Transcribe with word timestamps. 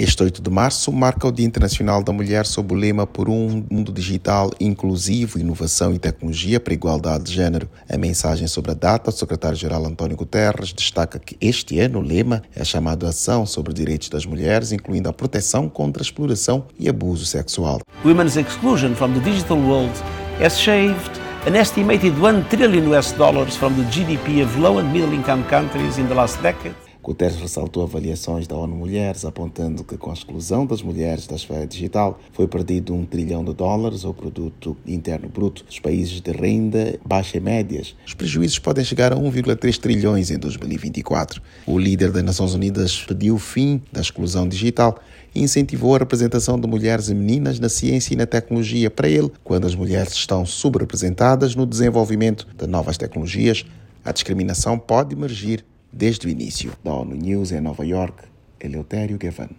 Este 0.00 0.22
8 0.22 0.40
de 0.40 0.48
março 0.48 0.92
marca 0.92 1.26
o 1.26 1.32
Dia 1.32 1.44
Internacional 1.44 2.04
da 2.04 2.12
Mulher 2.12 2.46
sob 2.46 2.72
o 2.72 2.76
lema 2.76 3.04
Por 3.04 3.28
um 3.28 3.64
mundo 3.68 3.90
digital 3.90 4.48
inclusivo, 4.60 5.40
inovação 5.40 5.92
e 5.92 5.98
tecnologia 5.98 6.60
para 6.60 6.72
a 6.72 6.76
igualdade 6.76 7.24
de 7.24 7.34
género. 7.34 7.68
A 7.90 7.98
mensagem 7.98 8.46
sobre 8.46 8.70
a 8.70 8.74
data, 8.74 9.10
o 9.10 9.12
secretário-geral 9.12 9.84
António 9.84 10.16
Guterres 10.16 10.72
destaca 10.72 11.18
que 11.18 11.36
este 11.40 11.80
ano 11.80 11.98
o 11.98 12.00
lema 12.00 12.44
é 12.54 12.62
chamado 12.62 13.08
ação 13.08 13.44
sobre 13.44 13.70
os 13.70 13.74
direitos 13.74 14.08
das 14.08 14.24
mulheres, 14.24 14.70
incluindo 14.70 15.08
a 15.08 15.12
proteção 15.12 15.68
contra 15.68 16.00
a 16.00 16.04
exploração 16.04 16.66
e 16.78 16.88
abuso 16.88 17.26
sexual. 17.26 17.80
Women's 18.04 18.36
exclusion 18.36 18.94
from 18.94 19.14
the 19.14 19.20
digital 19.28 19.58
world 19.58 19.92
has 20.40 20.60
shaved 20.60 21.10
an 21.44 21.56
estimated 21.56 22.16
1 22.16 22.44
trillion 22.50 22.88
US 22.96 23.10
dollars 23.10 23.56
from 23.56 23.74
the 23.74 23.82
GDP 23.90 24.44
of 24.44 24.60
low 24.60 24.78
and 24.78 24.92
middle 24.92 25.12
income 25.12 25.42
countries 25.50 25.98
in 25.98 26.06
the 26.06 26.14
last 26.14 26.40
decade. 26.40 26.87
Guterres 27.08 27.40
ressaltou 27.40 27.82
avaliações 27.82 28.46
da 28.46 28.54
ONU 28.54 28.76
Mulheres, 28.76 29.24
apontando 29.24 29.82
que 29.82 29.96
com 29.96 30.10
a 30.10 30.12
exclusão 30.12 30.66
das 30.66 30.82
mulheres 30.82 31.26
da 31.26 31.36
esfera 31.36 31.66
digital 31.66 32.20
foi 32.34 32.46
perdido 32.46 32.92
um 32.92 33.06
trilhão 33.06 33.42
de 33.42 33.54
dólares 33.54 34.04
ao 34.04 34.12
produto 34.12 34.76
interno 34.86 35.26
bruto 35.26 35.64
dos 35.64 35.78
países 35.78 36.20
de 36.20 36.30
renda 36.30 37.00
baixa 37.02 37.38
e 37.38 37.40
médias. 37.40 37.96
Os 38.06 38.12
prejuízos 38.12 38.58
podem 38.58 38.84
chegar 38.84 39.10
a 39.10 39.16
1,3 39.16 39.78
trilhões 39.78 40.30
em 40.30 40.36
2024. 40.38 41.40
O 41.66 41.78
líder 41.78 42.12
das 42.12 42.22
Nações 42.22 42.52
Unidas 42.52 43.02
pediu 43.06 43.36
o 43.36 43.38
fim 43.38 43.80
da 43.90 44.02
exclusão 44.02 44.46
digital 44.46 44.98
e 45.34 45.42
incentivou 45.42 45.94
a 45.94 46.00
representação 46.00 46.60
de 46.60 46.68
mulheres 46.68 47.08
e 47.08 47.14
meninas 47.14 47.58
na 47.58 47.70
ciência 47.70 48.12
e 48.12 48.18
na 48.18 48.26
tecnologia. 48.26 48.90
Para 48.90 49.08
ele, 49.08 49.32
quando 49.42 49.66
as 49.66 49.74
mulheres 49.74 50.12
estão 50.12 50.44
subrepresentadas 50.44 51.54
no 51.54 51.64
desenvolvimento 51.64 52.46
de 52.54 52.66
novas 52.66 52.98
tecnologias, 52.98 53.64
a 54.04 54.12
discriminação 54.12 54.78
pode 54.78 55.14
emergir 55.14 55.64
desde 55.92 56.26
o 56.26 56.30
início. 56.30 56.72
Da 56.82 56.92
ONU 56.92 57.16
News 57.16 57.52
em 57.52 57.60
Nova 57.60 57.84
York, 57.84 58.24
Eleutério 58.60 59.18
Gavan. 59.18 59.50